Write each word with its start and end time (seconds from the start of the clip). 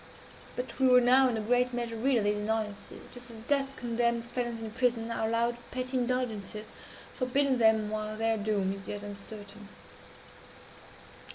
But 0.55 0.79
we 0.79 0.87
were 0.87 0.99
now, 0.99 1.29
in 1.29 1.37
a 1.37 1.41
great 1.41 1.75
measure, 1.75 1.95
rid 1.95 2.17
of 2.17 2.23
these 2.23 2.35
annoyances 2.35 3.01
just 3.11 3.29
as 3.29 3.37
death 3.41 3.75
condemned 3.75 4.25
felons 4.25 4.59
in 4.59 4.71
prison 4.71 5.11
are 5.11 5.27
allowed 5.27 5.57
petty 5.69 5.95
indulgences, 5.95 6.65
forbidden 7.13 7.59
them 7.59 7.91
while 7.91 8.17
their 8.17 8.35
doom 8.37 8.73
is 8.73 8.87
yet 8.87 9.03
uncertain. 9.03 9.67